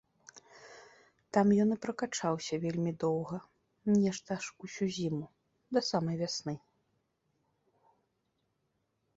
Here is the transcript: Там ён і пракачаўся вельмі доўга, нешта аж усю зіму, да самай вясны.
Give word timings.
Там 1.37 1.47
ён 1.65 1.69
і 1.75 1.77
пракачаўся 1.83 2.55
вельмі 2.63 2.93
доўга, 3.03 3.37
нешта 3.99 4.29
аж 4.39 4.45
усю 4.69 4.85
зіму, 4.97 5.23
да 5.79 5.85
самай 5.89 6.15
вясны. 6.23 6.57